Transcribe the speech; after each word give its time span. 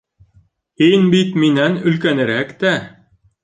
Һин 0.83 1.05
бит 1.11 1.37
минән 1.43 1.79
өлкәнерәк 1.93 2.59
тә. 2.65 2.77